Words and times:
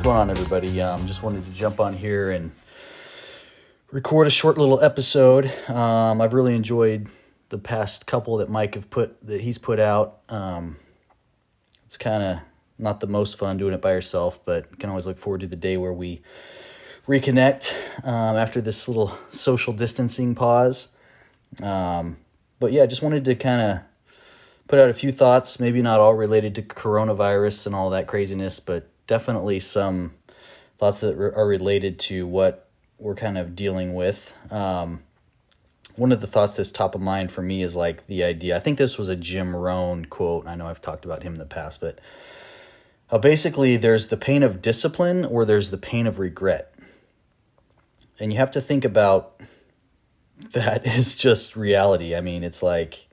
What's 0.00 0.06
going 0.06 0.16
on, 0.16 0.30
everybody? 0.30 0.80
Um, 0.80 1.06
just 1.06 1.22
wanted 1.22 1.44
to 1.44 1.50
jump 1.50 1.78
on 1.78 1.92
here 1.92 2.30
and 2.30 2.52
record 3.90 4.26
a 4.26 4.30
short 4.30 4.56
little 4.56 4.82
episode. 4.82 5.52
Um, 5.68 6.22
I've 6.22 6.32
really 6.32 6.54
enjoyed 6.54 7.08
the 7.50 7.58
past 7.58 8.06
couple 8.06 8.38
that 8.38 8.48
Mike 8.48 8.76
have 8.76 8.88
put 8.88 9.22
that 9.26 9.42
he's 9.42 9.58
put 9.58 9.78
out. 9.78 10.20
Um, 10.30 10.78
it's 11.84 11.98
kind 11.98 12.22
of 12.22 12.38
not 12.78 13.00
the 13.00 13.08
most 13.08 13.36
fun 13.36 13.58
doing 13.58 13.74
it 13.74 13.82
by 13.82 13.92
yourself, 13.92 14.42
but 14.46 14.78
can 14.78 14.88
always 14.88 15.06
look 15.06 15.18
forward 15.18 15.42
to 15.42 15.46
the 15.46 15.54
day 15.54 15.76
where 15.76 15.92
we 15.92 16.22
reconnect 17.06 17.74
um, 18.02 18.38
after 18.38 18.62
this 18.62 18.88
little 18.88 19.18
social 19.28 19.74
distancing 19.74 20.34
pause. 20.34 20.88
Um, 21.62 22.16
but 22.58 22.72
yeah, 22.72 22.86
just 22.86 23.02
wanted 23.02 23.26
to 23.26 23.34
kind 23.34 23.60
of 23.60 23.80
put 24.66 24.78
out 24.78 24.88
a 24.88 24.94
few 24.94 25.12
thoughts, 25.12 25.60
maybe 25.60 25.82
not 25.82 26.00
all 26.00 26.14
related 26.14 26.54
to 26.54 26.62
coronavirus 26.62 27.66
and 27.66 27.74
all 27.74 27.90
that 27.90 28.06
craziness, 28.06 28.60
but 28.60 28.88
definitely 29.10 29.58
some 29.58 30.12
thoughts 30.78 31.00
that 31.00 31.18
are 31.18 31.46
related 31.46 31.98
to 31.98 32.28
what 32.28 32.68
we're 32.96 33.16
kind 33.16 33.36
of 33.36 33.56
dealing 33.56 33.92
with. 33.92 34.32
Um, 34.52 35.02
one 35.96 36.12
of 36.12 36.20
the 36.20 36.28
thoughts 36.28 36.56
that's 36.56 36.70
top 36.70 36.94
of 36.94 37.00
mind 37.00 37.32
for 37.32 37.42
me 37.42 37.60
is 37.60 37.74
like 37.74 38.06
the 38.06 38.22
idea. 38.22 38.56
I 38.56 38.60
think 38.60 38.78
this 38.78 38.96
was 38.96 39.08
a 39.08 39.16
Jim 39.16 39.54
Rohn 39.56 40.04
quote. 40.04 40.46
I 40.46 40.54
know 40.54 40.68
I've 40.68 40.80
talked 40.80 41.04
about 41.04 41.24
him 41.24 41.32
in 41.32 41.40
the 41.40 41.44
past, 41.44 41.80
but 41.80 41.98
uh, 43.10 43.18
basically, 43.18 43.76
there's 43.76 44.06
the 44.06 44.16
pain 44.16 44.44
of 44.44 44.62
discipline 44.62 45.24
or 45.24 45.44
there's 45.44 45.72
the 45.72 45.76
pain 45.76 46.06
of 46.06 46.20
regret, 46.20 46.72
and 48.20 48.32
you 48.32 48.38
have 48.38 48.52
to 48.52 48.60
think 48.60 48.84
about 48.84 49.40
that 50.52 50.86
is 50.86 51.16
just 51.16 51.56
reality. 51.56 52.14
I 52.14 52.20
mean, 52.20 52.44
it's 52.44 52.62
like 52.62 53.08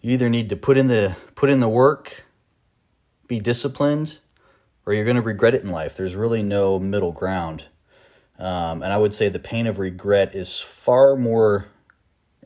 you 0.00 0.10
either 0.10 0.28
need 0.28 0.48
to 0.48 0.56
put 0.56 0.76
in 0.76 0.88
the 0.88 1.14
put 1.36 1.50
in 1.50 1.60
the 1.60 1.68
work, 1.68 2.24
be 3.28 3.38
disciplined, 3.38 4.18
or 4.86 4.92
you're 4.92 5.04
going 5.04 5.16
to 5.16 5.22
regret 5.22 5.54
it 5.54 5.62
in 5.62 5.70
life. 5.70 5.96
There's 5.96 6.16
really 6.16 6.42
no 6.42 6.78
middle 6.78 7.12
ground. 7.12 7.66
Um, 8.38 8.82
and 8.82 8.92
I 8.92 8.98
would 8.98 9.14
say 9.14 9.28
the 9.28 9.38
pain 9.38 9.66
of 9.66 9.78
regret 9.78 10.34
is 10.34 10.58
far 10.58 11.16
more 11.16 11.66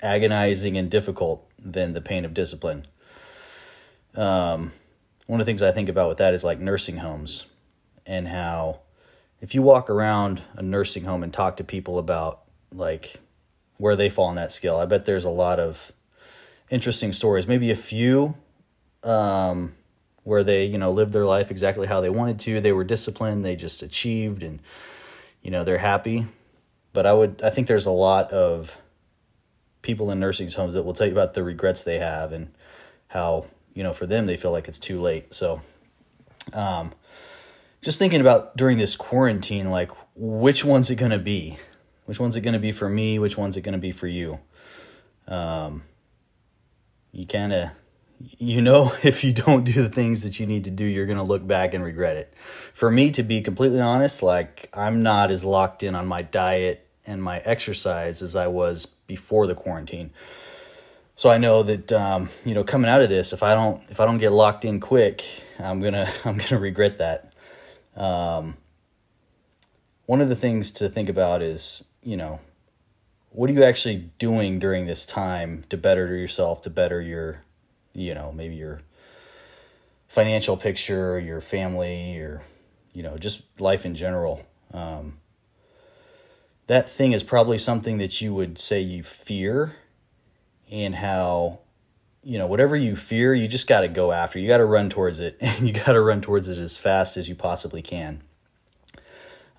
agonizing 0.03 0.77
and 0.77 0.91
difficult 0.91 1.49
than 1.59 1.95
the 1.95 2.01
pain 2.01 2.25
of 2.25 2.35
discipline. 2.35 2.87
Um, 4.15 4.73
one 5.27 5.41
of 5.41 5.47
the 5.47 5.51
things 5.51 5.63
I 5.63 5.73
think 5.73 5.89
about 5.89 6.09
with 6.09 6.19
that 6.19 6.35
is 6.35 6.45
like 6.45 6.61
nursing 6.61 6.99
homes 6.99 7.47
and 8.07 8.29
how 8.29 8.81
if 9.41 9.55
you 9.55 9.63
walk 9.63 9.91
around 9.91 10.43
a 10.55 10.63
nursing 10.63 11.05
home 11.05 11.23
and 11.23 11.33
talk 11.33 11.57
to 11.57 11.65
people 11.65 11.99
about 11.99 12.43
like 12.73 13.21
where 13.79 13.97
they 13.97 14.09
fall 14.09 14.27
on 14.27 14.37
that 14.37 14.53
scale, 14.53 14.77
I 14.77 14.87
bet 14.87 15.05
there's 15.05 15.25
a 15.25 15.31
lot 15.31 15.61
of 15.61 15.93
interesting 16.71 17.13
stories. 17.13 17.47
Maybe 17.47 17.71
a 17.71 17.77
few 17.77 18.35
um, 19.03 19.75
where 20.27 20.43
they 20.43 20.65
you 20.65 20.77
know 20.77 20.91
lived 20.91 21.13
their 21.13 21.25
life 21.25 21.53
exactly 21.53 21.87
how 21.87 22.01
they 22.01 22.11
wanted 22.11 22.41
to. 22.41 22.61
They 22.61 22.73
were 22.73 22.83
disciplined. 22.83 23.47
They 23.47 23.55
just 23.55 23.81
achieved 23.81 24.43
and 24.43 24.61
you 25.41 25.53
know 25.53 25.63
they're 25.63 25.79
happy. 25.79 26.27
But 26.93 27.07
i 27.07 27.13
would 27.13 27.43
i 27.45 27.51
think 27.51 27.69
there's 27.69 27.87
a 27.87 27.93
lot 27.93 28.33
of 28.33 28.77
people 29.83 30.11
in 30.11 30.19
nursing 30.19 30.51
homes 30.51 30.75
that 30.75 30.83
will 30.83 30.95
tell 30.95 31.07
you 31.07 31.13
about 31.13 31.35
the 31.35 31.45
regrets 31.45 31.85
they 31.85 32.01
have 32.01 32.33
and 32.33 32.53
how 33.07 33.47
you 33.73 33.85
know 33.85 33.93
for 33.93 34.07
them 34.07 34.27
they 34.27 34.37
feel 34.37 34.51
like 34.51 34.67
it's 34.67 34.81
too 34.81 35.01
late. 35.01 35.33
So 35.33 35.61
um 36.53 36.93
just 37.81 38.01
thinking 38.01 38.21
about 38.21 38.57
during 38.57 38.79
this 38.79 38.97
quarantine 38.97 39.71
like 39.71 39.93
which 40.17 40.65
one's 40.65 40.91
it 40.91 40.97
going 40.97 41.13
to 41.13 41.19
be? 41.19 41.57
Which 42.07 42.19
one's 42.19 42.35
it 42.35 42.41
going 42.41 42.55
to 42.55 42.59
be 42.59 42.73
for 42.73 42.89
me? 42.89 43.21
Which 43.21 43.39
one's 43.39 43.57
it 43.57 43.61
going 43.61 43.75
to 43.75 43.79
be 43.79 43.93
for 43.93 44.09
you? 44.09 44.41
Um 45.29 45.85
you 47.13 47.27
kind 47.27 47.53
of 47.53 47.71
you 48.21 48.63
know 48.63 48.93
if 49.03 49.25
you 49.25 49.33
don't 49.33 49.65
do 49.65 49.73
the 49.73 49.89
things 49.89 50.23
that 50.23 50.41
you 50.41 50.47
need 50.47 50.65
to 50.65 50.71
do 50.71 50.85
you're 50.85 51.07
going 51.07 51.19
to 51.19 51.25
look 51.25 51.47
back 51.47 51.75
and 51.75 51.85
regret 51.85 52.17
it. 52.17 52.33
For 52.75 52.91
me 52.91 53.11
to 53.13 53.23
be 53.23 53.41
completely 53.41 53.81
honest 53.81 54.23
like 54.23 54.69
i'm 54.73 55.03
not 55.03 55.31
as 55.31 55.45
locked 55.45 55.83
in 55.83 55.95
on 55.95 56.07
my 56.07 56.23
diet 56.23 56.87
and 57.07 57.23
my 57.23 57.39
exercise 57.39 58.23
as 58.23 58.37
i 58.37 58.47
was 58.47 58.87
before 58.87 59.47
the 59.47 59.55
quarantine. 59.55 60.11
So 61.17 61.31
i 61.31 61.39
know 61.39 61.63
that 61.63 61.93
um, 61.93 62.29
you 62.45 62.55
know 62.55 62.65
coming 62.65 62.91
out 62.91 63.03
of 63.03 63.09
this 63.09 63.33
if 63.33 63.43
i 63.43 63.55
don't 63.55 63.83
if 63.89 64.01
i 64.01 64.05
don't 64.05 64.19
get 64.19 64.33
locked 64.33 64.65
in 64.65 64.81
quick 64.81 65.25
i'm 65.59 65.81
gonna 65.81 66.11
i'm 66.25 66.37
gonna 66.37 66.61
regret 66.61 66.99
that. 66.99 67.33
Um, 67.97 68.59
one 70.05 70.21
of 70.21 70.29
the 70.29 70.37
things 70.37 70.71
to 70.73 70.89
think 70.89 71.09
about 71.09 71.43
is 71.43 71.85
you 72.03 72.17
know 72.17 72.41
what 73.31 73.51
are 73.51 73.53
you 73.53 73.65
actually 73.65 74.11
doing 74.19 74.59
during 74.59 74.87
this 74.87 75.05
time 75.05 75.65
to 75.69 75.77
better 75.77 76.15
yourself 76.15 76.63
to 76.63 76.71
better 76.71 77.01
your 77.01 77.43
you 77.97 78.15
know, 78.15 78.31
maybe 78.31 78.55
your 78.55 78.83
financial 80.07 80.57
picture, 80.57 81.19
your 81.19 81.41
family, 81.41 82.19
or, 82.19 82.43
you 82.93 83.03
know, 83.03 83.17
just 83.17 83.43
life 83.59 83.87
in 83.87 83.95
general. 83.95 84.45
Um, 84.73 85.19
that 86.67 86.91
thing 86.91 87.13
is 87.13 87.23
probably 87.23 87.59
something 87.59 87.99
that 87.99 88.21
you 88.21 88.35
would 88.35 88.59
say 88.59 88.81
you 88.81 89.03
fear 89.03 89.77
and 90.71 90.95
how 90.97 91.61
you 92.23 92.39
know 92.39 92.47
whatever 92.47 92.75
you 92.75 92.97
fear 92.97 93.33
you 93.33 93.47
just 93.47 93.69
got 93.69 93.83
to 93.83 93.89
go 93.89 94.11
after 94.11 94.41
you 94.41 94.49
got 94.49 94.57
to 94.57 94.65
run 94.65 94.91
towards 94.91 95.21
it 95.21 95.37
and 95.41 95.61
you 95.67 95.73
got 95.73 95.93
to 95.93 96.01
run 96.01 96.21
towards 96.21 96.49
it 96.49 96.59
as 96.59 96.77
fast 96.77 97.17
as 97.17 97.29
you 97.29 97.37
possibly 97.37 97.83
can 97.83 98.21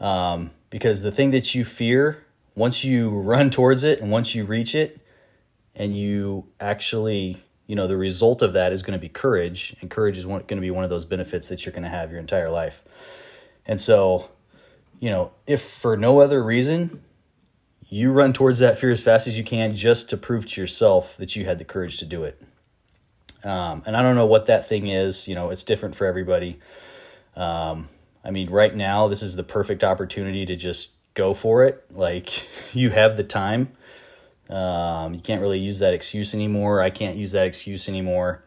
um, 0.01 0.51
because 0.69 1.01
the 1.01 1.11
thing 1.11 1.31
that 1.31 1.55
you 1.55 1.63
fear 1.63 2.25
once 2.55 2.83
you 2.83 3.09
run 3.09 3.49
towards 3.49 3.85
it 3.85 4.01
and 4.01 4.11
once 4.11 4.35
you 4.35 4.43
reach 4.43 4.75
it 4.75 4.99
and 5.75 5.95
you 5.95 6.45
actually 6.59 7.41
you 7.67 7.75
know, 7.75 7.85
the 7.85 7.97
result 7.97 8.41
of 8.41 8.53
that 8.53 8.72
is 8.72 8.81
going 8.81 8.97
to 8.97 9.01
be 9.01 9.09
courage, 9.09 9.75
and 9.81 9.89
courage 9.89 10.17
is 10.17 10.25
going 10.25 10.47
to 10.47 10.55
be 10.61 10.72
one 10.72 10.83
of 10.83 10.89
those 10.89 11.05
benefits 11.05 11.50
that 11.50 11.66
you're 11.66 11.73
going 11.73 11.83
to 11.83 11.89
have 11.89 12.11
your 12.11 12.19
entire 12.19 12.50
life. 12.50 12.83
And 13.66 13.79
so, 13.79 14.29
you 15.00 15.09
know, 15.09 15.31
if 15.45 15.61
for 15.61 15.97
no 15.97 16.19
other 16.19 16.41
reason, 16.41 17.03
you 17.89 18.11
run 18.11 18.33
towards 18.33 18.59
that 18.59 18.78
fear 18.78 18.91
as 18.91 19.03
fast 19.03 19.28
as 19.28 19.38
you 19.38 19.44
can 19.44 19.75
just 19.75 20.09
to 20.09 20.17
prove 20.17 20.45
to 20.47 20.61
yourself 20.61 21.17
that 21.17 21.35
you 21.35 21.45
had 21.45 21.57
the 21.57 21.66
courage 21.66 21.97
to 21.97 22.05
do 22.05 22.23
it. 22.23 22.41
Um, 23.44 23.84
and 23.85 23.95
I 23.95 24.01
don't 24.01 24.16
know 24.16 24.25
what 24.25 24.47
that 24.47 24.67
thing 24.67 24.88
is. 24.88 25.28
You 25.28 25.35
know, 25.35 25.49
it's 25.49 25.63
different 25.63 25.95
for 25.95 26.05
everybody. 26.05 26.59
Um, 27.35 27.88
I 28.23 28.31
mean, 28.31 28.49
right 28.49 28.75
now, 28.75 29.07
this 29.07 29.22
is 29.22 29.35
the 29.35 29.44
perfect 29.44 29.84
opportunity 29.84 30.45
to 30.45 30.55
just 30.55 30.89
go 31.13 31.34
for 31.34 31.63
it. 31.66 31.85
Like, 31.91 32.47
you 32.73 32.89
have 32.89 33.17
the 33.17 33.23
time. 33.23 33.72
Um, 34.50 35.13
you 35.13 35.19
can't 35.19 35.41
really 35.41 35.59
use 35.59 35.80
that 35.80 35.94
excuse 35.94 36.34
anymore. 36.34 36.81
I 36.81 36.90
can't 36.90 37.18
use 37.18 37.34
that 37.34 37.46
excuse 37.46 37.90
anymore. 37.90 38.44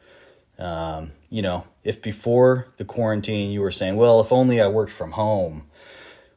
Um, 0.59 1.13
you 1.29 1.43
know, 1.43 1.65
if 1.85 2.03
before 2.03 2.69
the 2.77 2.85
quarantine 2.85 3.51
you 3.51 3.61
were 3.61 3.71
saying, 3.71 3.97
well, 3.97 4.21
if 4.21 4.33
only 4.33 4.61
I 4.61 4.69
worked 4.69 4.93
from 4.93 5.13
home, 5.13 5.65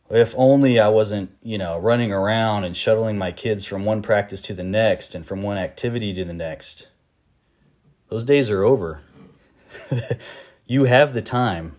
if 0.10 0.34
only 0.38 0.80
I 0.80 0.90
wasn't, 0.90 1.32
you 1.42 1.58
know, 1.58 1.78
running 1.78 2.12
around 2.12 2.66
and 2.66 2.76
shuttling 2.76 3.18
my 3.18 3.32
kids 3.32 3.66
from 3.66 3.84
one 3.84 4.02
practice 4.02 4.42
to 4.44 4.54
the 4.54 4.64
next 4.64 5.16
and 5.16 5.26
from 5.26 5.42
one 5.42 5.58
activity 5.58 6.14
to 6.14 6.24
the 6.24 6.34
next, 6.34 6.88
those 8.10 8.24
days 8.24 8.50
are 8.50 8.64
over. 8.64 9.02
you 10.68 10.84
have 10.84 11.14
the 11.14 11.22
time. 11.22 11.76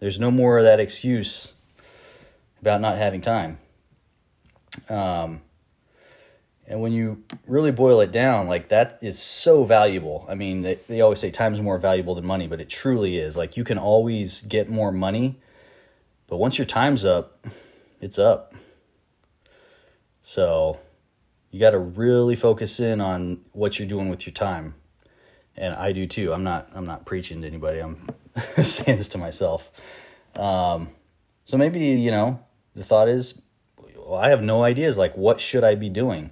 There's 0.00 0.18
no 0.18 0.30
more 0.30 0.58
of 0.58 0.64
that 0.64 0.80
excuse 0.80 1.52
about 2.60 2.80
not 2.80 2.98
having 2.98 3.20
time. 3.20 3.58
Um, 4.88 5.40
and 6.66 6.80
when 6.80 6.92
you 6.92 7.22
really 7.48 7.72
boil 7.72 8.00
it 8.00 8.12
down, 8.12 8.46
like 8.46 8.68
that 8.68 8.98
is 9.02 9.18
so 9.18 9.64
valuable. 9.64 10.24
I 10.28 10.34
mean, 10.34 10.62
they, 10.62 10.74
they 10.88 11.00
always 11.00 11.18
say 11.18 11.30
time 11.30 11.52
is 11.54 11.60
more 11.60 11.78
valuable 11.78 12.14
than 12.14 12.24
money, 12.24 12.46
but 12.46 12.60
it 12.60 12.68
truly 12.68 13.18
is. 13.18 13.36
Like 13.36 13.56
you 13.56 13.64
can 13.64 13.78
always 13.78 14.42
get 14.42 14.68
more 14.68 14.92
money, 14.92 15.40
but 16.28 16.36
once 16.36 16.58
your 16.58 16.66
time's 16.66 17.04
up, 17.04 17.46
it's 18.00 18.18
up. 18.18 18.54
So 20.22 20.78
you 21.50 21.58
got 21.60 21.70
to 21.70 21.78
really 21.78 22.36
focus 22.36 22.80
in 22.80 23.00
on 23.00 23.40
what 23.52 23.78
you're 23.78 23.88
doing 23.88 24.08
with 24.08 24.24
your 24.26 24.32
time. 24.32 24.74
And 25.56 25.74
I 25.74 25.92
do 25.92 26.06
too. 26.06 26.32
I'm 26.32 26.44
not 26.44 26.70
I'm 26.74 26.86
not 26.86 27.04
preaching 27.04 27.42
to 27.42 27.46
anybody. 27.46 27.80
I'm 27.80 28.08
saying 28.62 28.98
this 28.98 29.08
to 29.08 29.18
myself. 29.18 29.70
Um, 30.36 30.88
so 31.44 31.58
maybe, 31.58 31.80
you 31.80 32.10
know, 32.10 32.40
the 32.74 32.84
thought 32.84 33.08
is 33.08 33.42
well, 33.98 34.18
I 34.18 34.30
have 34.30 34.42
no 34.42 34.62
ideas 34.62 34.96
like 34.96 35.16
what 35.16 35.40
should 35.40 35.64
I 35.64 35.74
be 35.74 35.90
doing? 35.90 36.30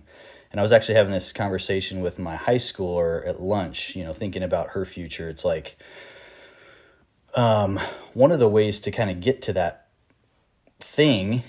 And 0.51 0.59
I 0.59 0.63
was 0.63 0.73
actually 0.73 0.97
having 0.97 1.13
this 1.13 1.33
conversation 1.33 2.01
with 2.01 2.19
my 2.19 2.37
high 2.37 2.57
schooler 2.57 3.27
at 3.27 3.41
lunch, 3.41 3.95
you 3.95 4.03
know, 4.03 4.13
thinking 4.13 4.43
about 4.43 4.71
her 4.71 4.85
future. 4.85 5.29
It's 5.29 5.45
like 5.45 5.77
um, 7.35 7.79
one 8.15 8.33
of 8.33 8.41
the 8.41 8.49
ways 8.49 8.81
to 8.81 8.91
kind 8.91 9.11
of 9.11 9.21
get 9.21 9.43
to 9.43 9.53
that 9.53 9.87
thing, 10.81 11.45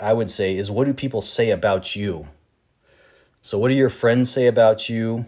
I 0.00 0.12
would 0.12 0.30
say, 0.30 0.56
is 0.56 0.70
what 0.70 0.86
do 0.86 0.92
people 0.92 1.22
say 1.22 1.50
about 1.50 1.94
you? 1.94 2.26
So, 3.42 3.58
what 3.58 3.68
do 3.68 3.74
your 3.74 3.90
friends 3.90 4.30
say 4.30 4.48
about 4.48 4.88
you? 4.88 5.26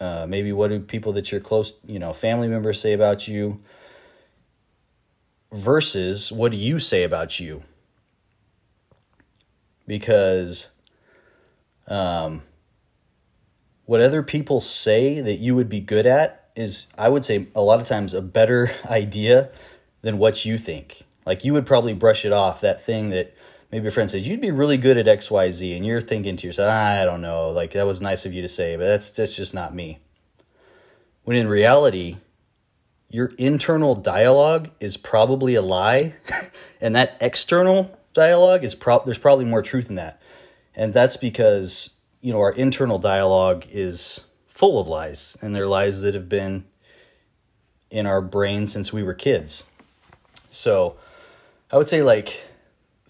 Uh, 0.00 0.26
maybe 0.28 0.50
what 0.50 0.68
do 0.68 0.80
people 0.80 1.12
that 1.12 1.30
you're 1.30 1.40
close, 1.40 1.74
you 1.86 1.98
know, 1.98 2.12
family 2.12 2.48
members 2.48 2.80
say 2.80 2.92
about 2.92 3.28
you? 3.28 3.60
Versus 5.52 6.32
what 6.32 6.50
do 6.50 6.58
you 6.58 6.78
say 6.78 7.04
about 7.04 7.38
you? 7.38 7.62
Because 9.86 10.68
um, 11.88 12.42
what 13.84 14.00
other 14.00 14.22
people 14.22 14.60
say 14.60 15.20
that 15.20 15.40
you 15.40 15.54
would 15.54 15.68
be 15.68 15.80
good 15.80 16.06
at 16.06 16.50
is, 16.54 16.86
I 16.96 17.08
would 17.08 17.24
say, 17.24 17.48
a 17.54 17.60
lot 17.60 17.80
of 17.80 17.88
times 17.88 18.14
a 18.14 18.22
better 18.22 18.70
idea 18.86 19.50
than 20.02 20.18
what 20.18 20.44
you 20.44 20.58
think. 20.58 21.04
Like 21.26 21.44
you 21.44 21.52
would 21.52 21.66
probably 21.66 21.94
brush 21.94 22.24
it 22.24 22.32
off 22.32 22.62
that 22.62 22.84
thing 22.84 23.10
that 23.10 23.34
maybe 23.70 23.88
a 23.88 23.90
friend 23.90 24.10
says 24.10 24.26
you'd 24.26 24.40
be 24.40 24.50
really 24.50 24.76
good 24.76 24.96
at 24.96 25.06
XYZ 25.06 25.76
and 25.76 25.86
you're 25.86 26.00
thinking 26.00 26.36
to 26.36 26.46
yourself, 26.46 26.70
I 26.70 27.04
don't 27.04 27.20
know, 27.20 27.50
like 27.50 27.72
that 27.72 27.86
was 27.86 28.00
nice 28.00 28.26
of 28.26 28.32
you 28.32 28.42
to 28.42 28.48
say, 28.48 28.76
but 28.76 28.84
that's 28.84 29.10
that's 29.10 29.36
just 29.36 29.54
not 29.54 29.74
me. 29.74 29.98
When 31.24 31.36
in 31.36 31.48
reality, 31.48 32.16
your 33.10 33.32
internal 33.38 33.94
dialogue 33.94 34.70
is 34.80 34.96
probably 34.96 35.54
a 35.54 35.62
lie 35.62 36.14
and 36.80 36.96
that 36.96 37.16
external 37.20 37.96
dialogue 38.14 38.64
is 38.64 38.74
prob 38.74 39.04
there's 39.04 39.18
probably 39.18 39.44
more 39.44 39.62
truth 39.62 39.88
in 39.90 39.96
that. 39.96 40.20
And 40.74 40.94
that's 40.94 41.16
because, 41.16 41.94
you 42.20 42.32
know, 42.32 42.40
our 42.40 42.52
internal 42.52 42.98
dialogue 42.98 43.64
is 43.70 44.24
full 44.46 44.80
of 44.80 44.86
lies 44.86 45.36
and 45.40 45.54
they're 45.54 45.66
lies 45.66 46.02
that 46.02 46.14
have 46.14 46.28
been 46.28 46.64
in 47.90 48.06
our 48.06 48.20
brain 48.20 48.66
since 48.66 48.92
we 48.92 49.02
were 49.02 49.14
kids. 49.14 49.64
So, 50.50 50.96
I 51.72 51.76
would 51.76 51.88
say 51.88 52.02
like 52.02 52.42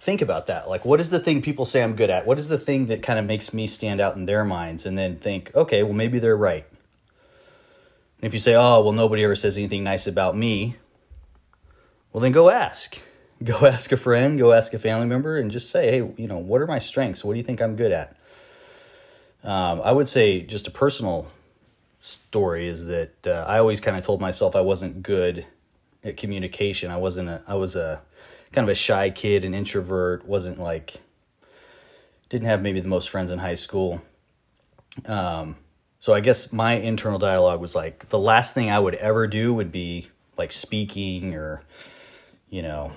think 0.01 0.23
about 0.23 0.47
that. 0.47 0.69
Like, 0.69 0.85
what 0.85 0.99
is 0.99 1.11
the 1.11 1.21
thing 1.21 1.43
people 1.43 1.67
say 1.67 1.83
I'm 1.83 1.95
good 1.95 2.09
at? 2.09 2.27
What 2.27 2.39
is 2.39 2.49
the 2.49 2.59
thing 2.59 2.87
that 2.87 3.03
kind 3.03 3.19
of 3.19 3.27
makes 3.27 3.53
me 3.53 3.67
stand 3.67 4.01
out 4.01 4.17
in 4.17 4.25
their 4.25 4.45
minds? 4.45 4.87
And 4.87 4.97
then 4.97 5.17
think, 5.17 5.55
okay, 5.55 5.83
well, 5.83 5.93
maybe 5.93 6.19
they're 6.19 6.37
right. 6.37 6.65
And 8.19 8.27
if 8.27 8.33
you 8.33 8.39
say, 8.39 8.55
oh, 8.55 8.81
well, 8.81 8.93
nobody 8.93 9.23
ever 9.23 9.37
says 9.37 9.59
anything 9.59 9.85
nice 9.85 10.07
about 10.07 10.37
me, 10.37 10.77
well, 12.13 12.23
then 12.23 12.33
go 12.33 12.49
ask. 12.49 13.01
Go 13.43 13.67
ask 13.67 13.93
a 13.93 13.97
friend, 13.97 14.39
go 14.39 14.53
ask 14.53 14.75
a 14.75 14.79
family 14.79 15.07
member, 15.07 15.39
and 15.39 15.51
just 15.51 15.71
say, 15.71 15.91
hey, 15.91 16.13
you 16.17 16.29
know, 16.29 16.39
what 16.39 16.61
are 16.61 16.67
my 16.67 16.79
strengths? 16.79 17.25
What 17.25 17.35
do 17.35 17.39
you 17.39 17.45
think 17.45 17.61
I'm 17.61 17.77
good 17.77 17.93
at? 17.93 18.17
Um, 19.43 19.81
I 19.83 19.93
would 19.93 20.09
say, 20.09 20.43
just 20.43 20.67
a 20.67 20.71
personal 20.71 21.27
story 22.03 22.69
is 22.69 22.87
that 22.87 23.27
uh, 23.27 23.45
I 23.47 23.59
always 23.59 23.81
kind 23.81 23.97
of 23.97 24.05
told 24.05 24.21
myself 24.21 24.55
I 24.55 24.61
wasn't 24.61 25.03
good 25.03 25.47
at 26.05 26.17
communication. 26.17 26.91
I 26.91 26.97
wasn't 26.97 27.29
a, 27.29 27.43
I 27.47 27.55
was 27.55 27.77
a 27.77 28.01
kind 28.53 28.69
of 28.69 28.73
a 28.73 28.75
shy 28.75 29.11
kid, 29.11 29.45
an 29.45 29.55
introvert, 29.55 30.27
wasn't 30.27 30.59
like, 30.59 31.01
didn't 32.29 32.47
have 32.47 32.63
maybe 32.63 32.81
the 32.81 32.89
most 32.89 33.11
friends 33.11 33.31
in 33.31 33.39
high 33.39 33.55
school. 33.55 34.03
Um, 35.07 35.57
so 35.99 36.15
I 36.15 36.21
guess 36.21 36.53
my 36.53 36.75
internal 36.75 37.19
dialogue 37.19 37.61
was 37.61 37.75
like 37.75 38.09
the 38.09 38.19
last 38.19 38.55
thing 38.55 38.71
I 38.71 38.79
would 38.79 38.95
ever 38.95 39.27
do 39.27 39.53
would 39.53 39.71
be 39.71 40.09
like 40.37 40.53
speaking 40.53 41.35
or, 41.35 41.63
you 42.49 42.63
know, 42.63 42.93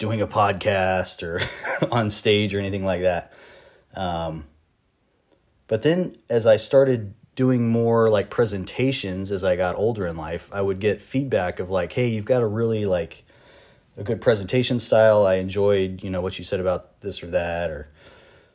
doing 0.00 0.20
a 0.20 0.26
podcast 0.26 1.22
or 1.22 1.40
on 1.92 2.10
stage 2.10 2.52
or 2.52 2.58
anything 2.58 2.84
like 2.84 3.02
that. 3.02 3.32
Um, 3.94 4.44
but 5.68 5.82
then 5.82 6.16
as 6.28 6.46
I 6.46 6.56
started 6.56 7.14
doing 7.36 7.68
more 7.68 8.10
like 8.10 8.30
presentations 8.30 9.30
as 9.30 9.44
I 9.44 9.54
got 9.54 9.76
older 9.76 10.06
in 10.06 10.16
life, 10.16 10.50
I 10.52 10.62
would 10.62 10.80
get 10.80 11.00
feedback 11.00 11.60
of 11.60 11.70
like, 11.70 11.92
hey, 11.92 12.08
you've 12.08 12.24
got 12.24 12.42
a 12.42 12.46
really 12.46 12.84
like 12.86 13.24
a 13.96 14.02
good 14.02 14.20
presentation 14.20 14.78
style. 14.78 15.26
I 15.26 15.34
enjoyed, 15.34 16.02
you 16.02 16.10
know, 16.10 16.22
what 16.22 16.38
you 16.38 16.44
said 16.44 16.60
about 16.60 17.00
this 17.02 17.22
or 17.22 17.28
that, 17.28 17.70
or 17.70 17.88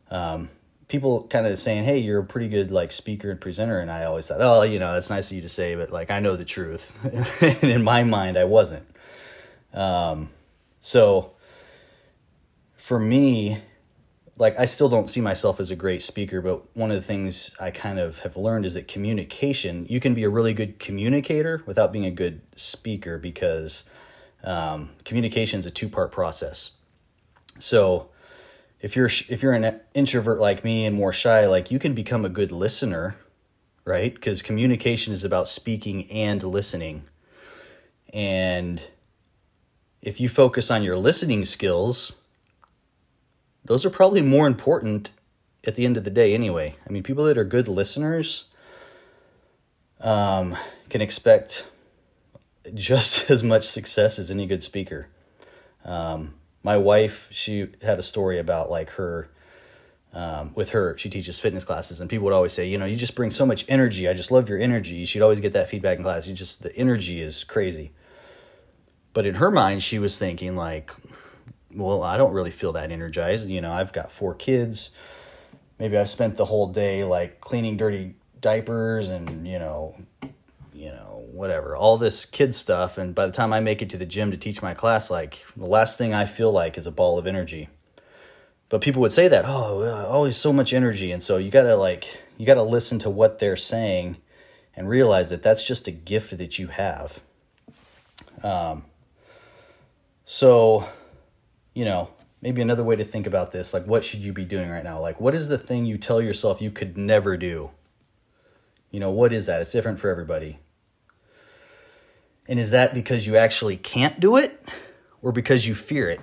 um, 0.09 0.49
people 0.87 1.27
kind 1.27 1.45
of 1.45 1.57
saying, 1.57 1.85
"Hey, 1.85 1.99
you're 1.99 2.19
a 2.19 2.25
pretty 2.25 2.47
good 2.47 2.71
like 2.71 2.91
speaker 2.91 3.29
and 3.29 3.39
presenter," 3.39 3.79
and 3.79 3.91
I 3.91 4.05
always 4.05 4.27
thought, 4.27 4.41
"Oh, 4.41 4.63
you 4.63 4.79
know, 4.79 4.93
that's 4.93 5.09
nice 5.09 5.29
of 5.29 5.35
you 5.35 5.41
to 5.41 5.49
say," 5.49 5.75
but 5.75 5.91
like 5.91 6.09
I 6.09 6.19
know 6.19 6.35
the 6.35 6.45
truth, 6.45 6.97
and 7.61 7.71
in 7.71 7.83
my 7.83 8.03
mind, 8.03 8.37
I 8.37 8.45
wasn't. 8.45 8.85
Um, 9.73 10.29
so 10.79 11.34
for 12.85 12.99
me, 12.99 13.57
like 14.37 14.59
I 14.59 14.65
still 14.65 14.89
don't 14.89 15.09
see 15.09 15.19
myself 15.19 15.59
as 15.59 15.71
a 15.71 15.75
great 15.75 16.03
speaker, 16.03 16.39
but 16.39 16.63
one 16.77 16.91
of 16.91 16.95
the 16.95 17.01
things 17.01 17.49
I 17.59 17.71
kind 17.71 17.97
of 17.97 18.19
have 18.19 18.37
learned 18.37 18.63
is 18.63 18.75
that 18.75 18.87
communication, 18.87 19.87
you 19.89 19.99
can 19.99 20.13
be 20.13 20.23
a 20.23 20.29
really 20.29 20.53
good 20.53 20.77
communicator 20.77 21.63
without 21.65 21.91
being 21.91 22.05
a 22.05 22.11
good 22.11 22.41
speaker 22.55 23.17
because 23.17 23.85
um, 24.43 24.91
communication 25.03 25.59
is 25.59 25.65
a 25.65 25.71
two 25.71 25.89
part 25.89 26.11
process. 26.11 26.73
So 27.57 28.09
if 28.79 28.95
you're 28.95 29.09
if 29.29 29.41
you're 29.41 29.53
an 29.53 29.81
introvert 29.95 30.39
like 30.39 30.63
me 30.63 30.85
and 30.85 30.95
more 30.95 31.11
shy, 31.11 31.47
like 31.47 31.71
you 31.71 31.79
can 31.79 31.95
become 31.95 32.23
a 32.23 32.29
good 32.29 32.51
listener, 32.51 33.15
right? 33.83 34.13
Because 34.13 34.43
communication 34.43 35.11
is 35.11 35.23
about 35.23 35.47
speaking 35.47 36.07
and 36.11 36.43
listening. 36.43 37.05
And 38.13 38.87
if 40.03 40.21
you 40.21 40.29
focus 40.29 40.69
on 40.69 40.83
your 40.83 40.97
listening 40.97 41.45
skills, 41.45 42.21
those 43.65 43.85
are 43.85 43.89
probably 43.89 44.21
more 44.21 44.47
important 44.47 45.11
at 45.65 45.75
the 45.75 45.85
end 45.85 45.97
of 45.97 46.03
the 46.03 46.11
day 46.11 46.33
anyway. 46.33 46.75
I 46.87 46.91
mean, 46.91 47.03
people 47.03 47.25
that 47.25 47.37
are 47.37 47.43
good 47.43 47.67
listeners 47.67 48.45
um, 49.99 50.55
can 50.89 51.01
expect 51.01 51.65
just 52.73 53.29
as 53.31 53.43
much 53.43 53.65
success 53.67 54.19
as 54.19 54.31
any 54.31 54.45
good 54.45 54.63
speaker. 54.63 55.07
Um, 55.83 56.35
my 56.63 56.77
wife, 56.77 57.27
she 57.31 57.67
had 57.81 57.99
a 57.99 58.03
story 58.03 58.39
about 58.39 58.69
like 58.69 58.91
her, 58.91 59.29
um, 60.13 60.53
with 60.55 60.69
her, 60.69 60.97
she 60.97 61.09
teaches 61.09 61.39
fitness 61.39 61.65
classes, 61.65 61.99
and 61.99 62.09
people 62.09 62.23
would 62.25 62.33
always 62.33 62.53
say, 62.53 62.67
you 62.67 62.77
know, 62.77 62.85
you 62.85 62.95
just 62.95 63.15
bring 63.15 63.31
so 63.31 63.45
much 63.45 63.65
energy. 63.67 64.07
I 64.07 64.13
just 64.13 64.31
love 64.31 64.47
your 64.47 64.57
energy. 64.57 65.03
She'd 65.05 65.21
always 65.21 65.41
get 65.41 65.53
that 65.53 65.69
feedback 65.69 65.97
in 65.97 66.03
class. 66.03 66.25
You 66.25 66.33
just, 66.33 66.63
the 66.63 66.75
energy 66.75 67.21
is 67.21 67.43
crazy. 67.43 67.91
But 69.13 69.25
in 69.25 69.35
her 69.35 69.51
mind, 69.51 69.83
she 69.83 69.99
was 69.99 70.17
thinking, 70.17 70.55
like, 70.55 70.91
well, 71.75 72.03
I 72.03 72.17
don't 72.17 72.33
really 72.33 72.51
feel 72.51 72.73
that 72.73 72.91
energized. 72.91 73.49
You 73.49 73.61
know, 73.61 73.71
I've 73.71 73.93
got 73.93 74.11
four 74.11 74.33
kids. 74.33 74.91
Maybe 75.79 75.97
I've 75.97 76.09
spent 76.09 76.37
the 76.37 76.45
whole 76.45 76.67
day 76.67 77.03
like 77.03 77.41
cleaning 77.41 77.77
dirty 77.77 78.15
diapers 78.39 79.09
and, 79.09 79.47
you 79.47 79.59
know, 79.59 79.95
you 80.73 80.89
know, 80.89 81.25
whatever, 81.31 81.75
all 81.75 81.97
this 81.97 82.25
kid 82.25 82.55
stuff. 82.55 82.97
And 82.97 83.13
by 83.13 83.25
the 83.25 83.31
time 83.31 83.53
I 83.53 83.59
make 83.59 83.81
it 83.81 83.89
to 83.91 83.97
the 83.97 84.05
gym 84.05 84.31
to 84.31 84.37
teach 84.37 84.61
my 84.61 84.73
class, 84.73 85.09
like 85.09 85.45
the 85.55 85.65
last 85.65 85.97
thing 85.97 86.13
I 86.13 86.25
feel 86.25 86.51
like 86.51 86.77
is 86.77 86.87
a 86.87 86.91
ball 86.91 87.17
of 87.17 87.27
energy. 87.27 87.69
But 88.69 88.81
people 88.81 89.01
would 89.01 89.11
say 89.11 89.27
that, 89.27 89.45
oh, 89.45 90.05
always 90.07 90.37
so 90.37 90.51
much 90.51 90.73
energy. 90.73 91.11
And 91.11 91.21
so 91.21 91.37
you 91.37 91.51
got 91.51 91.63
to 91.63 91.75
like, 91.75 92.19
you 92.37 92.45
got 92.45 92.55
to 92.55 92.63
listen 92.63 92.99
to 92.99 93.09
what 93.09 93.39
they're 93.39 93.57
saying 93.57 94.17
and 94.75 94.89
realize 94.89 95.29
that 95.29 95.43
that's 95.43 95.65
just 95.65 95.87
a 95.87 95.91
gift 95.91 96.37
that 96.37 96.59
you 96.59 96.67
have. 96.67 97.21
Um, 98.43 98.83
so, 100.25 100.87
you 101.75 101.85
know, 101.85 102.09
maybe 102.41 102.61
another 102.61 102.83
way 102.83 102.95
to 102.95 103.05
think 103.05 103.27
about 103.27 103.51
this, 103.51 103.73
like 103.73 103.85
what 103.85 104.03
should 104.03 104.21
you 104.21 104.33
be 104.33 104.45
doing 104.45 104.69
right 104.69 104.83
now? 104.83 104.99
Like, 104.99 105.19
what 105.21 105.35
is 105.35 105.49
the 105.49 105.57
thing 105.57 105.85
you 105.85 105.99
tell 105.99 106.19
yourself 106.21 106.61
you 106.61 106.71
could 106.71 106.97
never 106.97 107.37
do? 107.37 107.69
You 108.89 108.99
know, 108.99 109.11
what 109.11 109.33
is 109.33 109.45
that? 109.45 109.61
It's 109.61 109.71
different 109.71 109.99
for 109.99 110.09
everybody. 110.09 110.57
And 112.47 112.59
is 112.59 112.71
that 112.71 112.93
because 112.93 113.27
you 113.27 113.37
actually 113.37 113.75
can't 113.77 114.19
do 114.19 114.37
it 114.37 114.63
or 115.21 115.31
because 115.31 115.67
you 115.67 115.75
fear 115.75 116.09
it? 116.09 116.21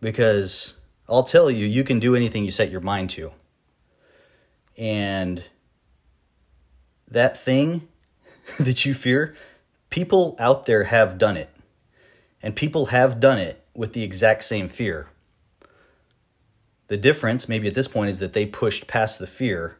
Because 0.00 0.74
I'll 1.08 1.22
tell 1.22 1.50
you, 1.50 1.64
you 1.64 1.82
can 1.82 1.98
do 1.98 2.14
anything 2.14 2.44
you 2.44 2.50
set 2.50 2.70
your 2.70 2.80
mind 2.80 3.10
to. 3.10 3.32
And 4.76 5.42
that 7.08 7.38
thing 7.38 7.88
that 8.58 8.84
you 8.84 8.92
fear, 8.92 9.34
people 9.88 10.36
out 10.38 10.66
there 10.66 10.84
have 10.84 11.16
done 11.16 11.38
it. 11.38 11.48
And 12.46 12.54
people 12.54 12.86
have 12.86 13.18
done 13.18 13.40
it 13.40 13.64
with 13.74 13.92
the 13.92 14.04
exact 14.04 14.44
same 14.44 14.68
fear. 14.68 15.08
The 16.86 16.96
difference, 16.96 17.48
maybe 17.48 17.66
at 17.66 17.74
this 17.74 17.88
point, 17.88 18.08
is 18.08 18.20
that 18.20 18.34
they 18.34 18.46
pushed 18.46 18.86
past 18.86 19.18
the 19.18 19.26
fear 19.26 19.78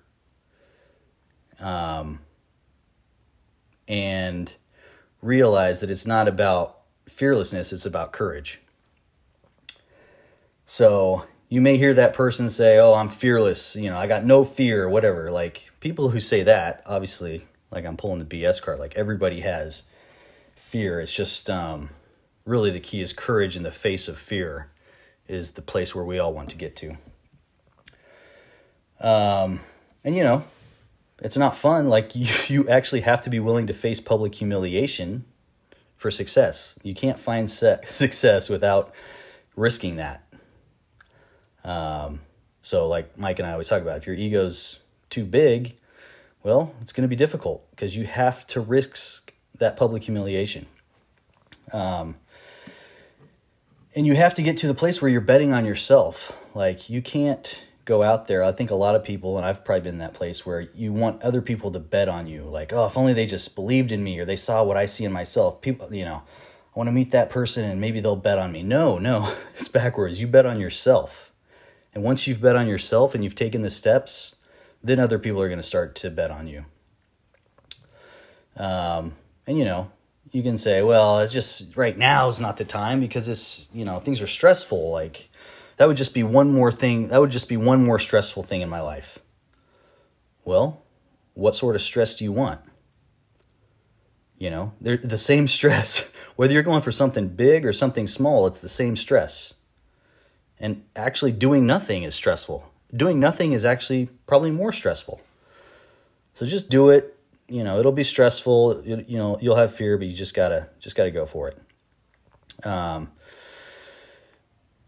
um, 1.61 2.19
and 3.87 4.53
realize 5.23 5.79
that 5.79 5.93
it's 5.93 6.09
not 6.09 6.27
about 6.27 6.79
fearlessness, 7.09 7.73
it's 7.73 7.87
about 7.87 8.11
courage. 8.13 8.61
So 10.67 11.25
you 11.49 11.61
may 11.61 11.77
hear 11.77 11.95
that 11.95 12.15
person 12.15 12.51
say, 12.51 12.81
Oh, 12.81 12.95
I'm 12.95 13.09
fearless, 13.09 13.77
you 13.77 13.91
know, 13.91 13.97
I 13.97 14.09
got 14.09 14.25
no 14.25 14.45
fear, 14.45 14.89
whatever. 14.89 15.31
Like 15.31 15.71
people 15.79 16.09
who 16.09 16.19
say 16.19 16.43
that, 16.43 16.83
obviously, 16.85 17.47
like 17.71 17.85
I'm 17.85 17.97
pulling 17.97 18.19
the 18.19 18.25
BS 18.25 18.61
card, 18.61 18.81
like 18.81 18.97
everybody 18.97 19.43
has 19.43 19.85
fear. 20.57 20.99
It's 20.99 21.15
just 21.15 21.49
um, 21.49 21.91
really 22.47 22.71
the 22.71 22.81
key 22.81 23.03
is 23.03 23.13
courage 23.13 23.57
in 23.57 23.63
the 23.63 23.71
face 23.71 24.09
of 24.09 24.17
fear, 24.17 24.71
is 25.29 25.53
the 25.53 25.63
place 25.63 25.95
where 25.95 26.05
we 26.05 26.19
all 26.19 26.33
want 26.33 26.49
to 26.51 26.57
get 26.57 26.77
to. 26.77 26.97
Um, 29.01 29.61
and 30.05 30.17
you 30.17 30.25
know, 30.25 30.45
it's 31.19 31.37
not 31.37 31.57
fun. 31.57 31.89
Like 31.89 32.15
you, 32.15 32.33
you 32.49 32.69
actually 32.69 33.03
have 33.03 33.21
to 33.23 33.31
be 33.31 33.41
willing 33.41 33.67
to 33.67 33.75
face 33.75 34.01
public 34.01 34.35
humiliation 34.35 35.25
for 35.97 36.11
success. 36.11 36.79
You 36.83 36.95
can't 36.95 37.19
find 37.19 37.51
success 37.51 38.49
without 38.49 38.95
risking 39.57 39.97
that. 39.97 40.23
Um, 41.65 42.21
so, 42.63 42.89
like 42.89 43.19
Mike 43.19 43.39
and 43.39 43.49
I 43.49 43.53
always 43.53 43.69
talk 43.69 43.83
about, 43.83 43.97
if 43.97 44.07
your 44.07 44.15
ego's 44.15 44.79
too 45.11 45.25
big, 45.25 45.77
well, 46.43 46.73
it's 46.81 46.93
going 46.93 47.03
to 47.03 47.09
be 47.09 47.17
difficult 47.17 47.69
because 47.71 47.97
you 47.97 48.05
have 48.07 48.47
to 48.49 48.61
risk 48.61 49.33
that 49.59 49.77
public 49.77 50.05
humiliation. 50.05 50.67
Um, 51.73 52.17
and 53.97 54.07
you 54.07 54.15
have 54.15 54.35
to 54.35 54.43
get 54.43 54.59
to 54.59 54.67
the 54.67 54.75
place 54.75 55.01
where 55.01 55.11
you're 55.11 55.23
betting 55.23 55.55
on 55.55 55.65
yourself. 55.65 56.33
Like, 56.55 56.91
you 56.91 57.01
can't 57.01 57.63
go 57.87 58.03
out 58.03 58.27
there, 58.27 58.43
I 58.43 58.53
think 58.53 58.71
a 58.71 58.75
lot 58.75 58.95
of 58.95 59.05
people, 59.05 59.39
and 59.39 59.47
I've 59.47 59.65
probably 59.65 59.83
been 59.83 59.95
in 59.95 60.01
that 60.01 60.13
place 60.13 60.45
where 60.45 60.61
you 60.61 60.93
want 60.93 61.23
other 61.23 61.41
people 61.41 61.71
to 61.71 61.79
bet 61.79 62.09
on 62.09 62.27
you. 62.27 62.43
Like, 62.43 62.73
oh, 62.73 62.87
if 62.87 62.97
only 62.97 63.15
they 63.15 63.27
just 63.27 63.55
believed 63.55 63.93
in 63.93 64.05
me 64.05 64.19
or 64.19 64.27
they 64.27 64.37
saw 64.37 64.63
what 64.63 64.77
I 64.77 64.87
see 64.87 65.05
in 65.05 65.13
myself. 65.13 65.63
People, 65.63 65.95
you 65.95 66.05
know, 66.05 66.23
I 66.75 66.79
want 66.79 66.89
to 66.89 66.93
meet 66.93 67.13
that 67.13 67.31
person 67.31 67.65
and 67.65 67.81
maybe 67.81 68.01
they'll 68.01 68.17
bet 68.17 68.39
on 68.39 68.53
me. 68.53 68.63
No, 68.63 68.99
no, 68.99 69.33
it's 69.55 69.69
backwards. 69.69 70.21
You 70.21 70.27
bet 70.27 70.45
on 70.45 70.61
yourself. 70.61 71.33
And 71.95 72.05
once 72.05 72.27
you've 72.27 72.43
bet 72.43 72.57
on 72.57 72.67
yourself 72.67 73.15
and 73.15 73.25
you've 73.25 73.37
taken 73.37 73.63
the 73.63 73.71
steps, 73.71 74.35
then 74.83 74.99
other 74.99 75.19
people 75.19 75.41
are 75.41 75.49
going 75.49 75.61
to 75.61 75.67
start 75.67 75.95
to 75.97 76.11
bet 76.11 76.31
on 76.31 76.49
you. 76.49 76.67
Um, 78.57 79.15
and 79.47 79.57
you 79.57 79.65
know, 79.65 79.91
you 80.33 80.43
can 80.43 80.59
say, 80.59 80.83
well, 80.83 81.21
it's 81.21 81.33
just 81.33 81.77
right 81.77 81.97
now 81.97 82.29
is 82.29 82.41
not 82.41 82.57
the 82.57 82.65
time 82.65 83.01
because 83.01 83.29
it's, 83.29 83.69
you 83.73 83.85
know, 83.85 84.01
things 84.01 84.21
are 84.21 84.27
stressful. 84.27 84.91
Like 84.91 85.29
that 85.77 85.89
would 85.89 85.97
just 85.97 86.15
be 86.15 86.23
one 86.23 86.53
more 86.53 86.73
thing. 86.73 87.09
That 87.09 87.21
would 87.21 87.31
just 87.31 87.49
be 87.49 87.57
one 87.57 87.85
more 87.85 87.99
stressful 87.99 88.43
thing 88.43 88.61
in 88.61 88.69
my 88.69 88.81
life. 88.81 89.19
Well, 90.45 90.83
what 91.35 91.57
sort 91.57 91.77
of 91.77 91.83
stress 91.83 92.17
do 92.17 92.25
you 92.25 92.33
want? 92.33 92.61
You 94.39 94.51
know, 94.51 94.73
they're 94.81 94.97
the 94.97 95.19
same 95.19 95.49
stress. 95.59 96.13
Whether 96.37 96.55
you're 96.55 96.63
going 96.63 96.83
for 96.83 96.93
something 96.93 97.29
big 97.29 97.65
or 97.65 97.73
something 97.73 98.07
small, 98.07 98.47
it's 98.47 98.61
the 98.61 98.69
same 98.69 98.97
stress. 98.97 99.55
And 100.59 100.85
actually, 100.95 101.33
doing 101.33 101.67
nothing 101.67 102.03
is 102.03 102.15
stressful. 102.15 102.71
Doing 102.95 103.21
nothing 103.21 103.53
is 103.53 103.65
actually 103.65 104.11
probably 104.27 104.51
more 104.51 104.73
stressful. 104.73 105.21
So 106.35 106.47
just 106.47 106.69
do 106.69 106.91
it. 106.91 107.16
You 107.49 107.63
know, 107.65 107.79
it'll 107.79 107.93
be 107.93 108.05
stressful. 108.05 108.83
You, 108.85 109.05
you 109.07 109.19
know, 109.19 109.39
you'll 109.41 109.57
have 109.57 109.75
fear, 109.75 109.99
but 109.99 110.07
you 110.07 110.15
just 110.15 110.35
gotta 110.35 110.69
just 110.81 110.97
gotta 110.97 111.11
go 111.11 111.27
for 111.27 111.49
it. 111.49 112.67
Um, 112.67 113.13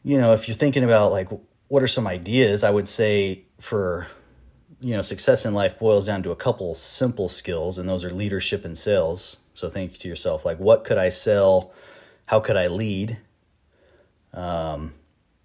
you 0.02 0.18
know, 0.18 0.32
if 0.32 0.48
you're 0.48 0.56
thinking 0.56 0.84
about 0.84 1.12
like 1.12 1.28
what 1.68 1.82
are 1.82 1.88
some 1.88 2.06
ideas, 2.06 2.64
I 2.64 2.70
would 2.70 2.88
say 2.88 3.44
for 3.60 4.06
you 4.80 4.94
know, 4.94 5.02
success 5.02 5.44
in 5.44 5.54
life 5.54 5.78
boils 5.78 6.06
down 6.06 6.22
to 6.22 6.30
a 6.30 6.36
couple 6.36 6.74
simple 6.74 7.28
skills, 7.28 7.78
and 7.78 7.88
those 7.88 8.04
are 8.04 8.10
leadership 8.10 8.64
and 8.64 8.78
sales. 8.78 9.38
So 9.54 9.68
think 9.68 9.98
to 9.98 10.08
yourself, 10.08 10.44
like, 10.44 10.58
what 10.58 10.84
could 10.84 10.98
I 10.98 11.08
sell? 11.08 11.72
How 12.26 12.38
could 12.40 12.56
I 12.56 12.68
lead? 12.68 13.18
Um, 14.32 14.94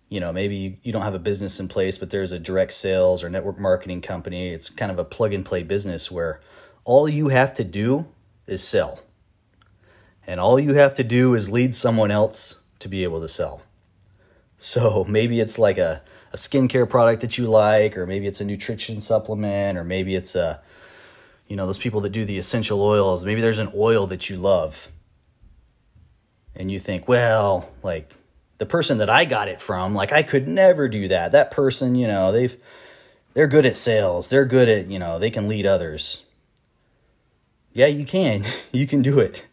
you 0.09 0.19
know, 0.19 0.31
maybe 0.31 0.55
you, 0.55 0.77
you 0.83 0.93
don't 0.93 1.01
have 1.01 1.15
a 1.15 1.19
business 1.19 1.59
in 1.59 1.67
place, 1.67 1.97
but 1.97 2.11
there's 2.11 2.31
a 2.31 2.37
direct 2.37 2.73
sales 2.73 3.23
or 3.23 3.29
network 3.29 3.57
marketing 3.57 4.01
company. 4.01 4.49
It's 4.49 4.69
kind 4.69 4.91
of 4.91 4.99
a 4.99 5.05
plug 5.05 5.33
and 5.33 5.43
play 5.43 5.63
business 5.63 6.11
where 6.11 6.41
all 6.85 7.07
you 7.07 7.29
have 7.29 7.53
to 7.55 7.63
do 7.63 8.07
is 8.47 8.63
sell. 8.63 8.99
And 10.25 10.39
all 10.39 10.59
you 10.59 10.75
have 10.75 10.93
to 10.95 11.03
do 11.03 11.33
is 11.33 11.49
lead 11.49 11.75
someone 11.75 12.11
else 12.11 12.61
to 12.79 12.87
be 12.87 13.03
able 13.03 13.21
to 13.21 13.27
sell. 13.27 13.61
So 14.57 15.03
maybe 15.09 15.39
it's 15.39 15.57
like 15.57 15.77
a 15.77 16.01
a 16.33 16.35
skincare 16.35 16.89
product 16.89 17.21
that 17.21 17.37
you 17.37 17.47
like, 17.47 17.95
or 17.95 18.07
maybe 18.07 18.25
it's 18.25 18.41
a 18.41 18.45
nutrition 18.45 18.99
supplement, 19.01 19.77
or 19.77 19.83
maybe 19.83 20.15
it's 20.15 20.35
a, 20.35 20.59
you 21.47 21.55
know, 21.55 21.67
those 21.67 21.77
people 21.77 22.01
that 22.01 22.09
do 22.09 22.25
the 22.25 22.39
essential 22.39 22.81
oils. 22.81 23.23
Maybe 23.23 23.39
there's 23.39 23.59
an 23.59 23.71
oil 23.75 24.07
that 24.07 24.29
you 24.29 24.37
love. 24.37 24.89
And 26.55 26.71
you 26.71 26.79
think, 26.79 27.07
well, 27.07 27.71
like 27.83 28.11
the 28.57 28.65
person 28.65 28.97
that 28.97 29.09
I 29.09 29.25
got 29.25 29.47
it 29.47 29.61
from, 29.61 29.93
like 29.93 30.11
I 30.11 30.23
could 30.23 30.47
never 30.47 30.89
do 30.89 31.07
that. 31.07 31.31
That 31.31 31.51
person, 31.51 31.93
you 31.93 32.07
know, 32.07 32.31
they've, 32.31 32.55
they're 33.35 33.47
good 33.47 33.65
at 33.67 33.75
sales. 33.75 34.29
They're 34.29 34.45
good 34.45 34.69
at, 34.69 34.87
you 34.87 34.97
know, 34.97 35.19
they 35.19 35.29
can 35.29 35.47
lead 35.47 35.67
others. 35.67 36.22
Yeah, 37.73 37.87
you 37.87 38.05
can. 38.05 38.45
you 38.71 38.87
can 38.87 39.01
do 39.01 39.19
it. 39.19 39.45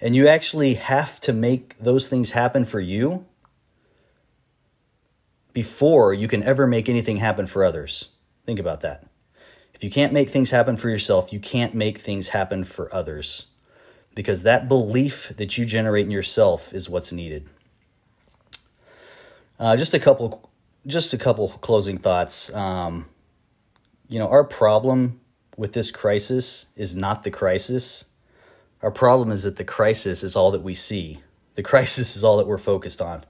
And 0.00 0.14
you 0.14 0.26
actually 0.28 0.74
have 0.74 1.20
to 1.20 1.32
make 1.32 1.78
those 1.78 2.08
things 2.08 2.32
happen 2.32 2.64
for 2.64 2.80
you 2.80 3.26
before 5.52 6.12
you 6.12 6.28
can 6.28 6.42
ever 6.42 6.66
make 6.66 6.88
anything 6.88 7.18
happen 7.18 7.46
for 7.46 7.64
others. 7.64 8.10
Think 8.44 8.58
about 8.58 8.80
that. 8.80 9.06
If 9.74 9.84
you 9.84 9.90
can't 9.90 10.12
make 10.12 10.28
things 10.28 10.50
happen 10.50 10.76
for 10.76 10.88
yourself, 10.88 11.32
you 11.32 11.40
can't 11.40 11.74
make 11.74 11.98
things 11.98 12.28
happen 12.28 12.64
for 12.64 12.92
others 12.94 13.46
because 14.14 14.42
that 14.42 14.68
belief 14.68 15.32
that 15.36 15.56
you 15.58 15.64
generate 15.64 16.06
in 16.06 16.10
yourself 16.10 16.72
is 16.72 16.88
what's 16.88 17.12
needed. 17.12 17.48
Uh, 19.58 19.76
just 19.76 19.94
a 19.94 19.98
couple, 19.98 20.50
just 20.86 21.12
a 21.12 21.18
couple 21.18 21.48
closing 21.48 21.98
thoughts. 21.98 22.52
Um, 22.54 23.06
you 24.08 24.18
know, 24.18 24.28
our 24.28 24.44
problem 24.44 25.20
with 25.56 25.72
this 25.72 25.90
crisis 25.90 26.66
is 26.76 26.94
not 26.94 27.22
the 27.22 27.30
crisis. 27.30 28.04
Our 28.82 28.90
problem 28.90 29.32
is 29.32 29.42
that 29.44 29.56
the 29.56 29.64
crisis 29.64 30.22
is 30.22 30.36
all 30.36 30.50
that 30.50 30.62
we 30.62 30.74
see. 30.74 31.20
The 31.54 31.62
crisis 31.62 32.16
is 32.16 32.24
all 32.24 32.36
that 32.36 32.46
we're 32.46 32.58
focused 32.58 33.00
on. 33.00 33.24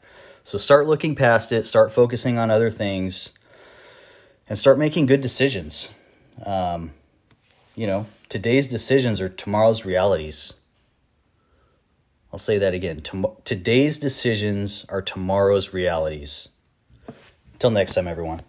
So 0.44 0.58
start 0.58 0.86
looking 0.86 1.14
past 1.14 1.52
it, 1.52 1.66
start 1.66 1.92
focusing 1.92 2.38
on 2.38 2.50
other 2.50 2.70
things, 2.70 3.32
and 4.48 4.58
start 4.58 4.78
making 4.78 5.06
good 5.06 5.20
decisions. 5.20 5.92
Um, 6.44 6.92
you 7.74 7.86
know, 7.86 8.06
today's 8.28 8.66
decisions 8.66 9.20
are 9.20 9.28
tomorrow's 9.28 9.84
realities. 9.84 10.52
I'll 12.32 12.38
say 12.38 12.58
that 12.58 12.74
again. 12.74 13.00
Tom- 13.00 13.36
today's 13.44 13.98
decisions 13.98 14.84
are 14.88 15.02
tomorrow's 15.02 15.72
realities. 15.72 16.48
Until 17.54 17.70
next 17.70 17.94
time, 17.94 18.06
everyone. 18.06 18.42